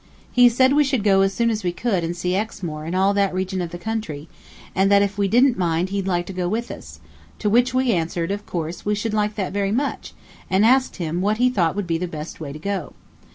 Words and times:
He 0.31 0.49
said 0.49 0.73
we 0.73 0.83
should 0.83 1.03
go 1.03 1.21
as 1.21 1.31
soon 1.31 1.51
as 1.51 1.63
we 1.63 1.71
could 1.71 2.03
and 2.03 2.17
see 2.17 2.35
Exmoor 2.35 2.85
and 2.85 2.95
all 2.95 3.13
that 3.13 3.35
region 3.35 3.61
of 3.61 3.69
country, 3.79 4.27
and 4.73 4.91
that 4.91 5.03
if 5.03 5.15
we 5.15 5.27
didn't 5.27 5.59
mind 5.59 5.89
he'd 5.89 6.07
like 6.07 6.25
to 6.25 6.33
go 6.33 6.49
with 6.49 6.71
us; 6.71 6.99
to 7.37 7.51
which 7.51 7.75
we 7.75 7.91
answered, 7.91 8.31
of 8.31 8.47
course, 8.47 8.83
we 8.83 8.95
should 8.95 9.13
like 9.13 9.35
that 9.35 9.53
very 9.53 9.71
much, 9.71 10.13
and 10.49 10.65
asked 10.65 10.95
him 10.95 11.21
what 11.21 11.37
he 11.37 11.51
thought 11.51 11.75
would 11.75 11.85
be 11.85 11.99
the 11.99 12.07
best 12.07 12.39
way 12.39 12.51
to 12.51 12.57
go. 12.57 12.93